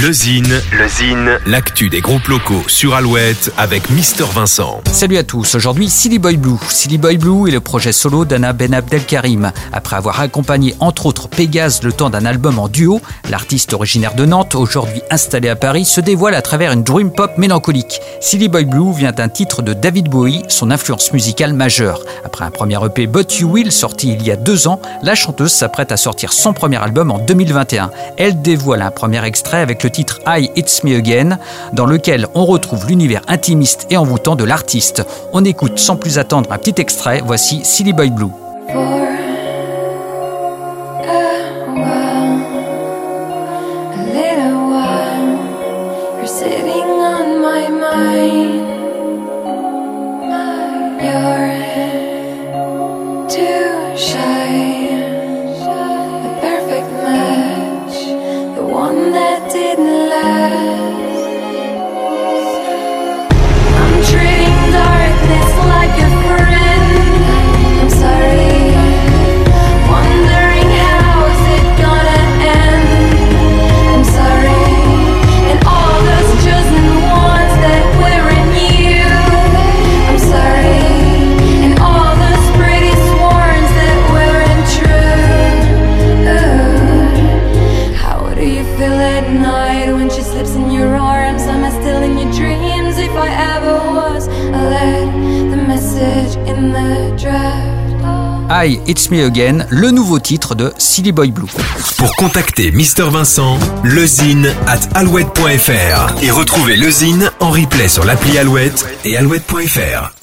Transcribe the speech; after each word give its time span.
Le 0.00 0.12
Zine, 0.12 0.60
le 0.78 0.86
Zine, 0.86 1.40
l'actu 1.46 1.90
des 1.90 2.00
groupes 2.00 2.28
locaux 2.28 2.62
sur 2.68 2.94
Alouette 2.94 3.52
avec 3.58 3.90
Mister 3.90 4.26
Vincent. 4.32 4.80
Salut 4.92 5.16
à 5.16 5.24
tous, 5.24 5.56
aujourd'hui 5.56 5.88
Silly 5.88 6.20
Boy 6.20 6.36
Blue. 6.36 6.58
Silly 6.68 6.98
Boy 6.98 7.16
Blue 7.16 7.48
est 7.48 7.52
le 7.52 7.58
projet 7.58 7.90
solo 7.90 8.24
d'Anna 8.24 8.52
Ben 8.52 8.74
Abdelkarim. 8.74 9.50
Après 9.72 9.96
avoir 9.96 10.20
accompagné 10.20 10.76
entre 10.78 11.06
autres 11.06 11.28
Pégase 11.28 11.82
le 11.82 11.92
temps 11.92 12.10
d'un 12.10 12.26
album 12.26 12.60
en 12.60 12.68
duo, 12.68 13.00
l'artiste 13.28 13.72
originaire 13.72 14.14
de 14.14 14.24
Nantes, 14.24 14.54
aujourd'hui 14.54 15.02
installé 15.10 15.48
à 15.48 15.56
Paris, 15.56 15.84
se 15.84 16.00
dévoile 16.00 16.36
à 16.36 16.42
travers 16.42 16.70
une 16.70 16.84
dream 16.84 17.10
pop 17.10 17.36
mélancolique. 17.36 18.00
Silly 18.20 18.48
Boy 18.48 18.66
Blue 18.66 18.92
vient 18.92 19.12
d'un 19.12 19.28
titre 19.28 19.62
de 19.62 19.72
David 19.72 20.08
Bowie, 20.08 20.44
son 20.48 20.70
influence 20.70 21.12
musicale 21.12 21.54
majeure. 21.54 22.04
Après 22.24 22.44
un 22.44 22.52
premier 22.52 22.78
EP 22.84 23.08
But 23.08 23.40
You 23.40 23.50
Will 23.50 23.72
sorti 23.72 24.12
il 24.12 24.22
y 24.22 24.30
a 24.30 24.36
deux 24.36 24.68
ans, 24.68 24.80
la 25.02 25.16
chanteuse 25.16 25.52
s'apprête 25.52 25.90
à 25.90 25.96
sortir 25.96 26.32
son 26.32 26.52
premier 26.52 26.76
album 26.76 27.10
en 27.10 27.18
2021. 27.18 27.90
Elle 28.16 28.42
dévoile 28.42 28.82
un 28.82 28.92
premier 28.92 29.24
extrait 29.24 29.60
avec 29.60 29.82
le 29.82 29.87
titre 29.90 30.20
I 30.26 30.50
It's 30.56 30.84
Me 30.84 30.96
Again, 30.96 31.38
dans 31.72 31.86
lequel 31.86 32.26
on 32.34 32.44
retrouve 32.44 32.86
l'univers 32.86 33.22
intimiste 33.28 33.86
et 33.90 33.96
envoûtant 33.96 34.36
de 34.36 34.44
l'artiste. 34.44 35.04
On 35.32 35.44
écoute 35.44 35.78
sans 35.78 35.96
plus 35.96 36.18
attendre 36.18 36.52
un 36.52 36.58
petit 36.58 36.80
extrait, 36.80 37.22
voici 37.24 37.64
Silly 37.64 37.92
Boy 37.92 38.10
Blue. 38.10 38.30
Yeah. 60.38 60.87
I 98.50 98.80
It's 98.86 99.10
Me 99.10 99.24
Again, 99.24 99.66
le 99.70 99.90
nouveau 99.90 100.18
titre 100.18 100.54
de 100.54 100.72
Silly 100.78 101.12
Boy 101.12 101.30
Blue. 101.30 101.48
Pour 101.98 102.16
contacter 102.16 102.70
Mister 102.70 103.04
Vincent, 103.10 103.58
lezine 103.84 104.48
at 104.66 104.80
alouette.fr 104.94 106.22
et 106.22 106.30
retrouver 106.30 106.76
lezine 106.76 107.30
en 107.40 107.50
replay 107.50 107.88
sur 107.88 108.04
l'appli 108.04 108.38
Alouette 108.38 108.86
et 109.04 109.16
alouette.fr. 109.16 110.17